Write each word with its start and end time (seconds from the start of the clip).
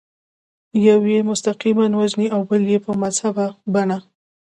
یو 0.87 0.99
یې 1.13 1.19
مستقیماً 1.29 1.85
وژني 1.99 2.27
او 2.35 2.41
بل 2.49 2.61
یې 2.71 2.79
په 2.85 2.91
مهذبه 3.01 3.45
بڼه. 3.73 3.97